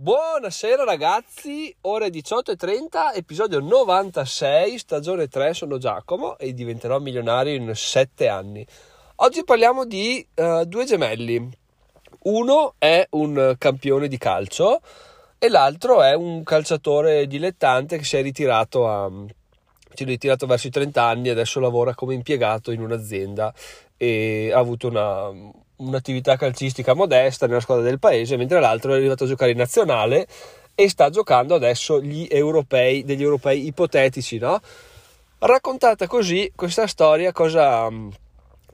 [0.00, 8.28] Buonasera ragazzi, ore 18.30, episodio 96, stagione 3, sono Giacomo e diventerò milionario in 7
[8.28, 8.64] anni.
[9.16, 11.50] Oggi parliamo di uh, due gemelli,
[12.26, 14.80] uno è un campione di calcio
[15.36, 19.10] e l'altro è un calciatore dilettante che si è ritirato, a,
[19.94, 23.52] si è ritirato verso i 30 anni adesso lavora come impiegato in un'azienda
[23.96, 25.32] e ha avuto una,
[25.78, 30.26] un'attività calcistica modesta nella squadra del paese, mentre l'altro è arrivato a giocare in nazionale
[30.74, 34.60] e sta giocando adesso gli europei, degli europei ipotetici, no?
[35.38, 37.88] Raccontata così, questa storia cosa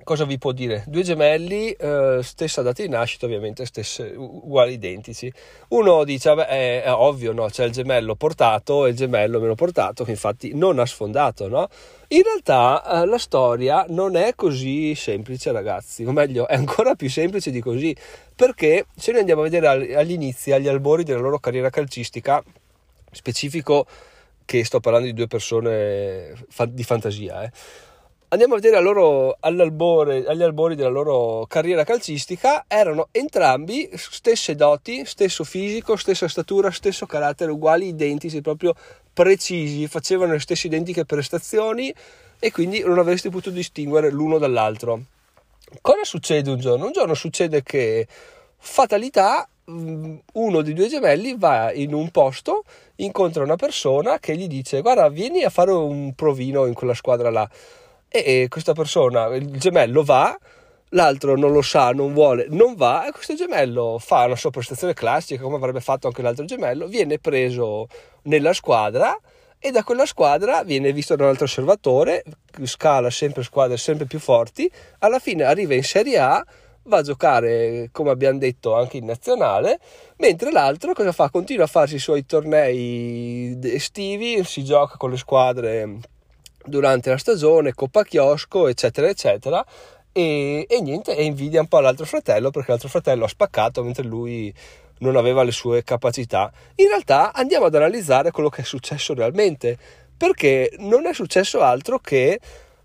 [0.04, 0.84] cosa vi può dire?
[0.86, 5.32] Due gemelli, eh, stessa data di nascita, ovviamente, stesse, uguali identici.
[5.68, 7.46] Uno dice, vabbè, è, è, ovvio, no?
[7.46, 11.68] C'è il gemello portato e il gemello meno portato, che infatti non ha sfondato, no?
[12.08, 17.10] In realtà eh, la storia non è così semplice, ragazzi, o meglio, è ancora più
[17.10, 17.96] semplice di così,
[18.36, 22.42] perché se noi andiamo a vedere agli inizi, agli albori della loro carriera calcistica,
[23.10, 23.86] specifico
[24.44, 26.34] che sto parlando di due persone
[26.68, 27.50] di fantasia, eh
[28.34, 35.44] andiamo a vedere loro, agli albori della loro carriera calcistica, erano entrambi stesse doti, stesso
[35.44, 38.74] fisico, stessa statura, stesso carattere, uguali, identici, proprio
[39.12, 41.94] precisi, facevano le stesse identiche prestazioni
[42.40, 45.02] e quindi non avresti potuto distinguere l'uno dall'altro.
[45.80, 46.86] Cosa succede un giorno?
[46.86, 48.06] Un giorno succede che
[48.58, 52.64] fatalità mm, uno dei due gemelli va in un posto,
[52.96, 57.30] incontra una persona che gli dice guarda vieni a fare un provino in quella squadra
[57.30, 57.48] là
[58.22, 60.38] e questa persona, il gemello va,
[60.90, 64.94] l'altro non lo sa, non vuole, non va e questo gemello fa una sua prestazione
[64.94, 67.88] classica come avrebbe fatto anche l'altro gemello, viene preso
[68.24, 69.18] nella squadra
[69.58, 72.22] e da quella squadra viene visto da un altro osservatore,
[72.62, 74.70] scala sempre squadre sempre più forti,
[75.00, 76.44] alla fine arriva in Serie A,
[76.84, 79.80] va a giocare come abbiamo detto anche in nazionale,
[80.18, 81.30] mentre l'altro cosa fa?
[81.30, 85.98] Continua a farsi i suoi tornei estivi, si gioca con le squadre
[86.64, 89.64] durante la stagione, Coppa Chiosco, eccetera, eccetera.
[90.12, 94.04] E, e, niente, e invidia un po' l'altro fratello perché l'altro fratello ha spaccato mentre
[94.04, 94.54] lui
[94.98, 96.52] non aveva le sue capacità.
[96.76, 99.76] In realtà andiamo ad analizzare quello che è successo realmente,
[100.16, 102.38] perché non è successo altro che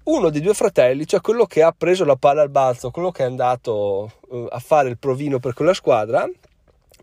[0.04, 3.24] uno dei due fratelli, cioè quello che ha preso la palla al balzo, quello che
[3.24, 6.28] è andato uh, a fare il provino per quella squadra,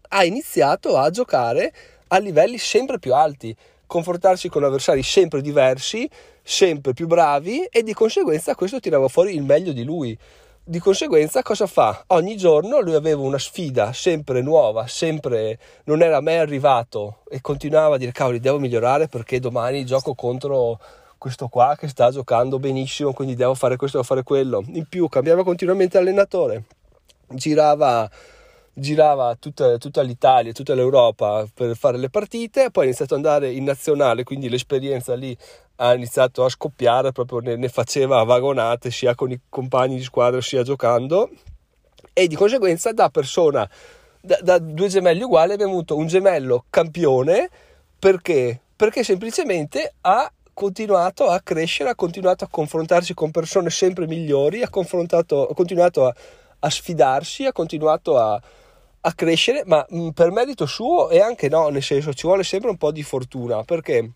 [0.09, 1.72] ha iniziato a giocare
[2.09, 3.54] a livelli sempre più alti,
[3.86, 6.08] confrontarsi con avversari sempre diversi,
[6.42, 10.19] sempre più bravi e di conseguenza questo tirava fuori il meglio di lui.
[10.69, 12.02] Di conseguenza cosa fa?
[12.08, 17.94] Ogni giorno lui aveva una sfida sempre nuova, sempre non era mai arrivato e continuava
[17.94, 20.80] a dire cavoli devo migliorare perché domani gioco contro
[21.18, 24.62] questo qua che sta giocando benissimo, quindi devo fare questo, devo fare quello.
[24.72, 26.64] In più cambiava continuamente allenatore,
[27.28, 28.10] girava
[28.78, 33.50] girava tutta, tutta, l'Italia, tutta l'Europa per fare le partite, poi ha iniziato ad andare
[33.50, 35.37] in nazionale, quindi l'esperienza lì
[35.76, 40.42] ha iniziato a scoppiare, proprio ne, ne faceva vagonate sia con i compagni di squadra
[40.42, 41.31] sia giocando
[42.12, 43.69] e di conseguenza da persona,
[44.20, 47.48] da, da due gemelli uguali abbiamo avuto un gemello campione
[47.98, 48.60] perché?
[48.76, 54.69] Perché semplicemente ha continuato a crescere, ha continuato a confrontarsi con persone sempre migliori, ha,
[54.70, 56.15] ha continuato a,
[56.59, 58.41] a sfidarsi, ha continuato a,
[59.06, 62.70] a crescere, ma mh, per merito suo e anche no, nel senso ci vuole sempre
[62.70, 64.10] un po' di fortuna perché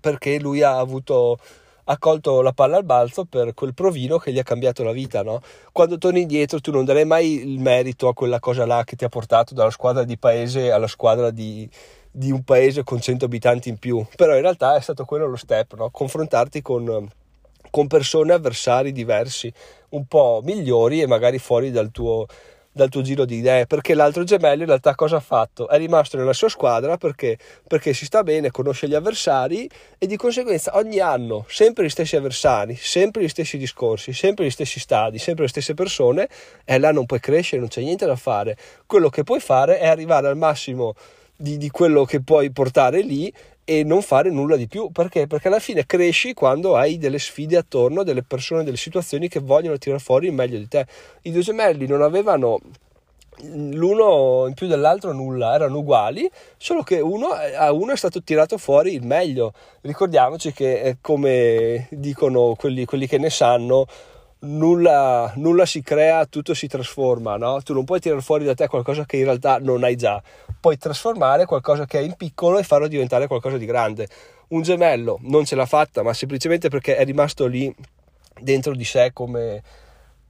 [0.00, 1.38] perché lui ha avuto
[1.84, 5.22] ha colto la palla al balzo per quel provino che gli ha cambiato la vita,
[5.22, 5.40] no?
[5.72, 9.04] Quando torni indietro tu non darei mai il merito a quella cosa là che ti
[9.04, 11.68] ha portato dalla squadra di paese alla squadra di,
[12.10, 15.36] di un paese con 100 abitanti in più, però in realtà è stato quello lo
[15.36, 15.90] step, no?
[15.90, 17.08] Confrontarti con,
[17.70, 19.52] con persone, avversari diversi,
[19.90, 22.26] un po' migliori e magari fuori dal tuo,
[22.72, 25.68] dal tuo giro di idee, perché l'altro gemello in realtà cosa ha fatto?
[25.68, 29.68] È rimasto nella sua squadra perché, perché si sta bene, conosce gli avversari
[29.98, 34.50] e di conseguenza ogni anno sempre gli stessi avversari, sempre gli stessi discorsi, sempre gli
[34.50, 36.28] stessi stadi, sempre le stesse persone
[36.64, 38.56] e là non puoi crescere, non c'è niente da fare.
[38.86, 40.94] Quello che puoi fare è arrivare al massimo
[41.36, 43.32] di, di quello che puoi portare lì
[43.64, 44.90] e non fare nulla di più.
[44.90, 45.26] Perché?
[45.26, 49.78] Perché alla fine cresci quando hai delle sfide attorno, delle persone, delle situazioni che vogliono
[49.78, 50.86] tirare fuori il meglio di te.
[51.22, 52.58] I due gemelli non avevano
[53.44, 58.58] l'uno in più dell'altro nulla, erano uguali, solo che uno, a uno è stato tirato
[58.58, 59.52] fuori il meglio.
[59.80, 63.86] Ricordiamoci che, come dicono quelli, quelli che ne sanno,
[64.42, 67.60] nulla, nulla, si crea, tutto si trasforma, no?
[67.62, 70.22] Tu non puoi tirare fuori da te qualcosa che in realtà non hai già,
[70.60, 74.08] puoi trasformare qualcosa che è in piccolo e farlo diventare qualcosa di grande.
[74.48, 77.74] Un gemello non ce l'ha fatta, ma semplicemente perché è rimasto lì
[78.40, 79.62] dentro di sé come,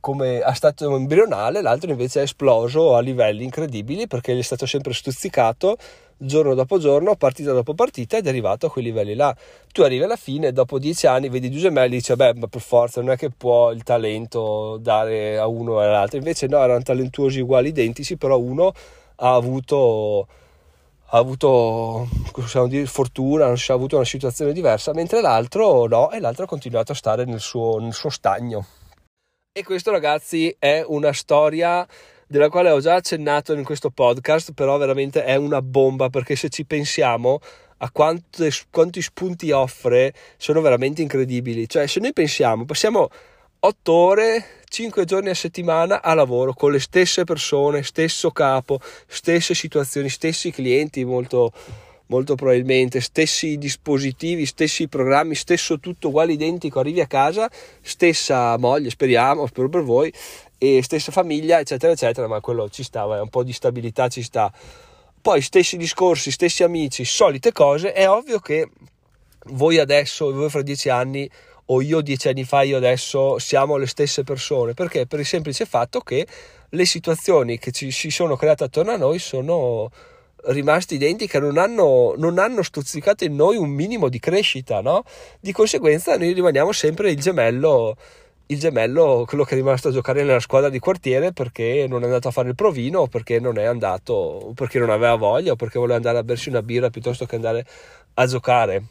[0.02, 4.66] come è stato embrionale, l'altro invece è esploso a livelli incredibili perché gli è stato
[4.66, 5.76] sempre stuzzicato
[6.18, 9.34] giorno dopo giorno, partita dopo partita ed è arrivato a quei livelli là.
[9.72, 12.60] Tu arrivi alla fine, dopo dieci anni, vedi due gemelli e dici, beh, ma per
[12.60, 16.18] forza non è che può il talento dare a uno e all'altro.
[16.18, 18.72] Invece no, erano talentuosi uguali, identici, però uno
[19.16, 20.26] ha avuto
[21.14, 22.08] ha avuto
[22.68, 26.94] dire, fortuna, ha avuto una situazione diversa, mentre l'altro no, e l'altro ha continuato a
[26.94, 28.66] stare nel suo, nel suo stagno.
[29.54, 31.86] E questo, ragazzi, è una storia
[32.26, 36.48] della quale ho già accennato in questo podcast, però veramente è una bomba perché se
[36.48, 37.38] ci pensiamo
[37.76, 41.68] a quante, quanti spunti offre sono veramente incredibili.
[41.68, 43.10] Cioè, se noi pensiamo, passiamo
[43.60, 49.52] 8 ore, 5 giorni a settimana a lavoro con le stesse persone, stesso capo, stesse
[49.52, 51.52] situazioni, stessi clienti molto,
[52.12, 57.50] molto probabilmente, stessi dispositivi, stessi programmi, stesso tutto uguale identico, arrivi a casa,
[57.80, 60.12] stessa moglie, speriamo, spero per voi,
[60.58, 64.52] e stessa famiglia, eccetera, eccetera, ma quello ci sta, un po' di stabilità ci sta.
[65.22, 68.68] Poi stessi discorsi, stessi amici, solite cose, è ovvio che
[69.46, 71.28] voi adesso, voi fra dieci anni,
[71.66, 75.64] o io dieci anni fa, io adesso siamo le stesse persone, perché per il semplice
[75.64, 76.26] fatto che
[76.68, 79.90] le situazioni che ci si sono create attorno a noi sono
[80.46, 85.04] rimaste identiche, non hanno, non hanno stuzzicato in noi un minimo di crescita, no?
[85.40, 87.96] Di conseguenza noi rimaniamo sempre il gemello
[88.52, 92.04] il gemello, quello che è rimasto a giocare nella squadra di quartiere perché non è
[92.04, 95.78] andato a fare il provino perché non è andato, perché non aveva voglia o perché
[95.78, 97.64] voleva andare a bersi una birra piuttosto che andare
[98.14, 98.82] a giocare.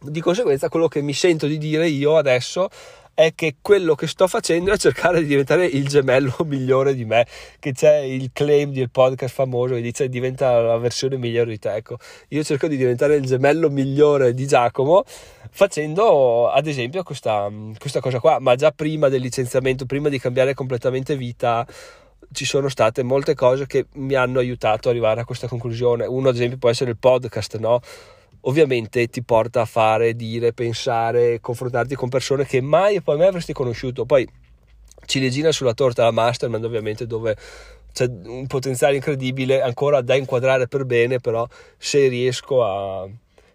[0.00, 2.68] Di conseguenza, quello che mi sento di dire io adesso
[3.16, 7.26] è che quello che sto facendo è cercare di diventare il gemello migliore di me,
[7.58, 11.72] che c'è il claim del podcast famoso che dice diventa la versione migliore di te.
[11.72, 11.96] Ecco,
[12.28, 15.02] io cerco di diventare il gemello migliore di Giacomo
[15.50, 20.52] facendo ad esempio questa, questa cosa qua, ma già prima del licenziamento, prima di cambiare
[20.52, 21.66] completamente vita,
[22.32, 26.04] ci sono state molte cose che mi hanno aiutato ad arrivare a questa conclusione.
[26.04, 27.80] Uno, ad esempio, può essere il podcast, no?
[28.46, 33.28] Ovviamente ti porta a fare, dire, pensare, confrontarti con persone che mai e poi mai
[33.28, 34.04] avresti conosciuto.
[34.04, 34.28] Poi
[35.04, 37.36] ciliegina sulla torta la mastermind, ovviamente, dove
[37.92, 41.46] c'è un potenziale incredibile ancora da inquadrare per bene, però
[41.78, 43.08] se riesco a,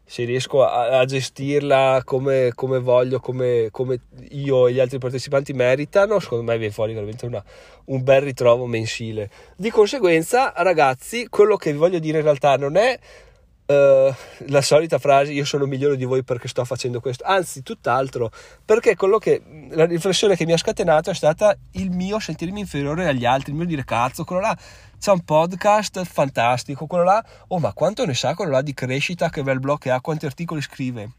[0.04, 4.00] se riesco a, a gestirla come, come voglio, come, come,
[4.32, 7.44] io e gli altri partecipanti meritano, secondo me viene fuori veramente una,
[7.86, 9.30] un bel ritrovo mensile.
[9.56, 13.00] Di conseguenza, ragazzi, quello che vi voglio dire in realtà non è
[13.72, 14.14] Uh,
[14.48, 18.30] la solita frase io sono migliore di voi perché sto facendo questo, anzi tutt'altro,
[18.66, 23.08] perché quello che la riflessione che mi ha scatenato è stata il mio sentirmi inferiore
[23.08, 24.58] agli altri, il mio dire cazzo, quello là
[25.00, 29.30] c'è un podcast fantastico, quello là, oh ma quanto ne sa quello là di crescita,
[29.30, 31.12] che bel blog che ha, quanti articoli scrive.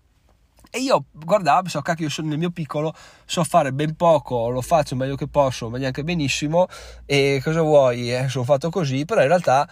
[0.70, 2.94] E io guardavo, so cacchio, io sono nel mio piccolo,
[3.24, 6.66] so fare ben poco, lo faccio meglio che posso, ma neanche benissimo,
[7.06, 8.14] e cosa vuoi?
[8.14, 9.68] Eh, sono fatto così, però in realtà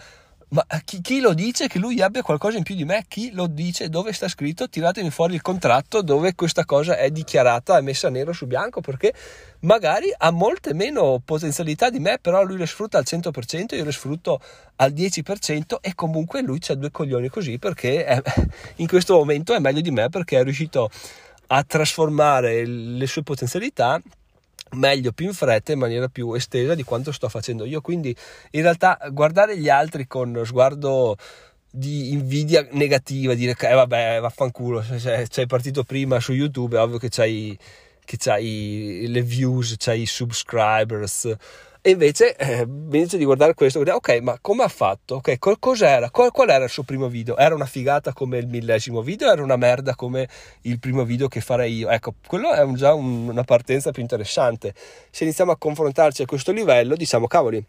[0.53, 3.05] ma chi, chi, lo dice che lui abbia qualcosa in più di me?
[3.07, 3.87] Chi lo dice?
[3.87, 4.67] Dove sta scritto?
[4.67, 9.13] Tiratemi fuori il contratto dove questa cosa è dichiarata e messa nero su bianco perché
[9.61, 13.93] magari ha molte meno potenzialità di me, però lui le sfrutta al 100%, io le
[13.93, 14.41] sfrutto
[14.75, 18.21] al 10% e comunque lui c'ha due coglioni così perché è,
[18.77, 20.89] in questo momento è meglio di me perché è riuscito
[21.47, 24.01] a trasformare le sue potenzialità
[24.71, 27.81] meglio, più in fretta, in maniera più estesa di quanto sto facendo io.
[27.81, 28.15] Quindi
[28.51, 31.17] in realtà guardare gli altri con sguardo
[31.69, 36.81] di invidia negativa, dire che eh, vabbè vaffanculo, se sei partito prima su YouTube è
[36.81, 37.57] ovvio che c'hai,
[38.03, 41.35] che c'hai le views, c'hai i subscribers
[41.83, 45.15] e invece, eh, invece di guardare questo, ok, ma come ha fatto?
[45.15, 46.11] Ok, cos'era?
[46.11, 47.35] Qual, qual, era il suo primo video?
[47.37, 49.31] Era una figata come il millesimo video?
[49.31, 50.29] Era una merda come
[50.61, 51.89] il primo video che farei io?
[51.89, 54.75] Ecco, quello è un, già un, una partenza più interessante.
[55.09, 57.63] Se iniziamo a confrontarci a questo livello, diciamo, cavoli,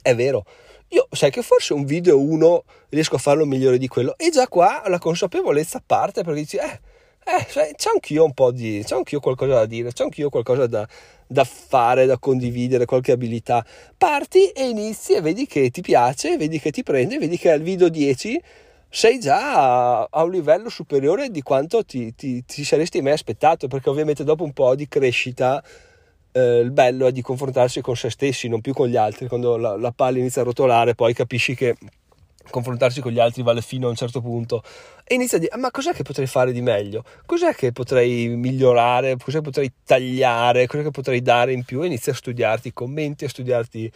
[0.00, 0.44] è vero.
[0.90, 4.14] Io sai che forse un video uno riesco a farlo migliore di quello.
[4.18, 6.80] E già qua la consapevolezza parte perché dici, eh,
[7.24, 8.82] eh, c'è anch'io un po' di.
[8.84, 10.86] c'è anch'io qualcosa da dire, c'è anch'io qualcosa da,
[11.26, 13.64] da fare, da condividere, qualche abilità.
[13.96, 17.60] Parti e inizi e vedi che ti piace, vedi che ti prende, vedi che al
[17.60, 18.42] video 10
[18.88, 23.68] sei già a, a un livello superiore di quanto ti, ti, ti, saresti mai aspettato,
[23.68, 25.62] perché ovviamente dopo un po' di crescita
[26.32, 29.28] eh, il bello è di confrontarsi con se stessi, non più con gli altri.
[29.28, 31.76] Quando la, la palla inizia a rotolare, poi capisci che
[32.50, 34.62] confrontarsi con gli altri vale fino a un certo punto
[35.04, 37.04] e inizia a dire ma cos'è che potrei fare di meglio?
[37.26, 39.16] Cos'è che potrei migliorare?
[39.16, 40.66] Cos'è che potrei tagliare?
[40.66, 41.82] Cos'è che potrei dare in più?
[41.82, 43.92] E inizia a studiarti i commenti a studiarti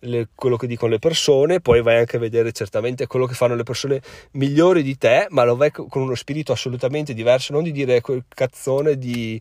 [0.00, 3.54] le, quello che dicono le persone poi vai anche a vedere certamente quello che fanno
[3.54, 4.00] le persone
[4.32, 8.24] migliori di te ma lo vai con uno spirito assolutamente diverso non di dire quel
[8.26, 9.40] cazzone di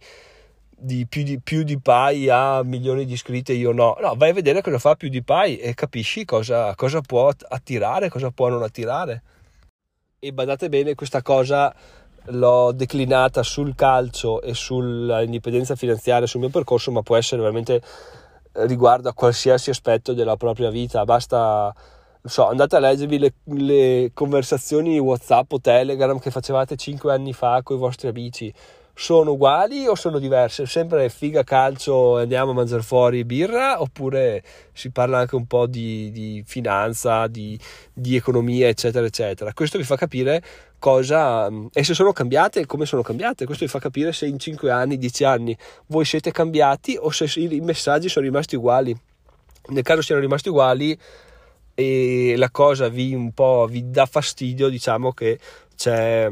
[0.80, 3.98] di più di, più di Pai ha milioni di iscritti e io no.
[4.00, 8.10] No, vai a vedere cosa fa più di Pai e capisci cosa, cosa può attirare,
[8.10, 9.24] cosa può non attirare.
[10.20, 11.74] E badate bene, questa cosa
[12.32, 17.82] l'ho declinata sul calcio e sull'indipendenza finanziaria, sul mio percorso, ma può essere veramente
[18.54, 21.04] riguardo a qualsiasi aspetto della propria vita.
[21.06, 21.74] Basta,
[22.24, 27.62] so, andate a leggervi le, le conversazioni WhatsApp o Telegram che facevate 5 anni fa
[27.64, 28.54] con i vostri amici
[29.00, 30.66] sono uguali o sono diverse?
[30.66, 35.68] Sempre figa calcio e andiamo a mangiare fuori birra oppure si parla anche un po'
[35.68, 37.58] di, di finanza, di,
[37.94, 39.54] di, economia, eccetera, eccetera.
[39.54, 40.44] Questo vi fa capire
[40.80, 43.46] cosa e se sono cambiate, come sono cambiate.
[43.46, 47.40] Questo vi fa capire se in 5 anni, 10 anni voi siete cambiati o se
[47.40, 48.94] i messaggi sono rimasti uguali.
[49.68, 51.00] Nel caso siano rimasti uguali
[51.74, 55.40] e la cosa vi un po' vi dà fastidio, diciamo che
[55.78, 56.30] c'è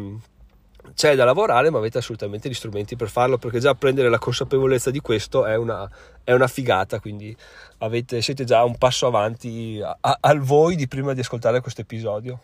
[0.94, 4.92] c'è da lavorare, ma avete assolutamente gli strumenti per farlo, perché già prendere la consapevolezza
[4.92, 5.90] di questo è una,
[6.24, 7.36] è una figata, quindi
[7.80, 11.82] avete, siete già un passo avanti a, a, al voi di prima di ascoltare questo
[11.82, 12.40] episodio.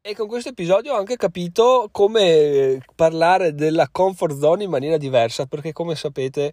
[0.00, 5.46] E con questo episodio ho anche capito come parlare della comfort zone in maniera diversa,
[5.46, 6.52] perché come sapete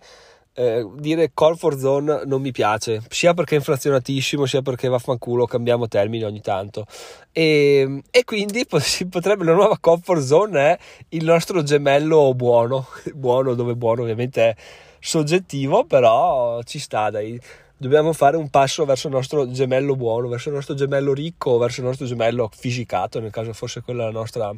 [0.58, 5.88] eh, dire comfort zone non mi piace, sia perché è inflazionatissimo, sia perché vaffanculo, cambiamo
[5.88, 6.86] termini ogni tanto.
[7.32, 8.66] E, e quindi
[9.10, 14.56] potrebbe, la nuova comfort zone è il nostro gemello buono, buono dove buono ovviamente è
[15.00, 17.40] soggettivo, però ci sta dai.
[17.78, 21.82] Dobbiamo fare un passo verso il nostro gemello buono, verso il nostro gemello ricco, verso
[21.82, 24.54] il nostro gemello fisicato, nel caso fosse quella la nostra,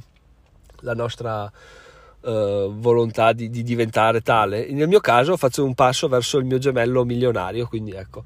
[0.81, 1.51] la nostra
[2.27, 4.67] uh, volontà di, di, diventare tale.
[4.71, 8.23] Nel mio caso faccio un passo verso il mio gemello milionario, quindi ecco,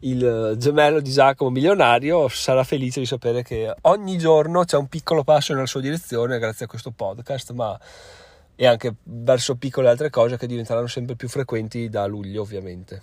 [0.00, 5.24] il gemello di Giacomo milionario sarà felice di sapere che ogni giorno c'è un piccolo
[5.24, 7.78] passo nella sua direzione grazie a questo podcast, ma
[8.56, 13.02] e anche verso piccole altre cose che diventeranno sempre più frequenti da luglio ovviamente.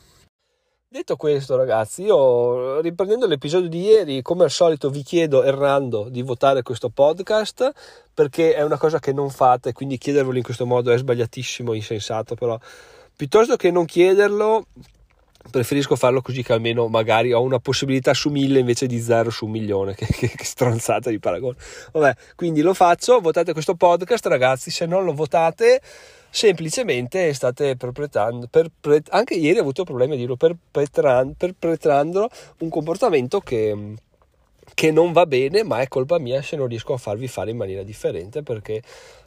[0.94, 6.22] Detto questo, ragazzi, io riprendendo l'episodio di ieri, come al solito vi chiedo, errando, di
[6.22, 7.72] votare questo podcast
[8.14, 12.36] perché è una cosa che non fate, quindi chiedervelo in questo modo è sbagliatissimo, insensato,
[12.36, 12.60] però
[13.16, 14.66] piuttosto che non chiederlo,
[15.50, 19.46] preferisco farlo così che almeno magari ho una possibilità su mille invece di zero su
[19.46, 21.56] un milione che, che, che stronzata di paragone.
[21.94, 25.80] Vabbè quindi lo faccio votate questo podcast ragazzi se non lo votate
[26.32, 33.42] semplicemente state perpetrando, perpet- anche ieri ho avuto problemi a dirlo, perpetrando, perpetrando un comportamento
[33.42, 33.96] che,
[34.74, 37.58] che non va bene, ma è colpa mia se non riesco a farvi fare in
[37.58, 38.82] maniera differente perché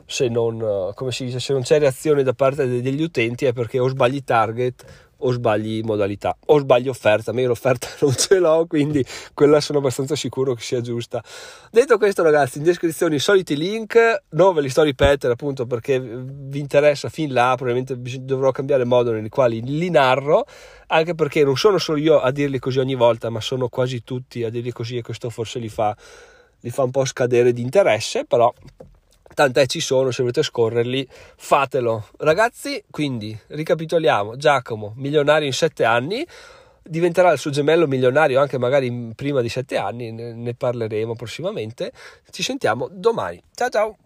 [0.06, 4.24] se non, dice, se non c'è reazione da parte degli utenti è perché o sbagli
[4.24, 4.84] target
[5.24, 7.32] o sbagli modalità o sbagli offerta.
[7.32, 11.22] Ma io l'offerta non ce l'ho, quindi quella sono abbastanza sicuro che sia giusta.
[11.70, 15.66] Detto questo, ragazzi, in descrizione i soliti link, non ve li sto a ripetere appunto
[15.66, 17.54] perché vi interessa fin là.
[17.56, 20.46] Probabilmente dovrò cambiare modo nei quali li narro,
[20.88, 24.44] anche perché non sono solo io a dirli così ogni volta, ma sono quasi tutti
[24.44, 25.96] a dirli così, e questo forse li fa,
[26.60, 28.52] li fa un po' scadere di interesse, però
[29.34, 32.08] tant'è ci sono, se volete scorrerli, fatelo.
[32.18, 36.26] Ragazzi, quindi ricapitoliamo, Giacomo, milionario in sette anni,
[36.82, 41.92] diventerà il suo gemello milionario anche magari prima di sette anni, ne parleremo prossimamente.
[42.30, 43.42] Ci sentiamo domani.
[43.54, 43.96] Ciao ciao!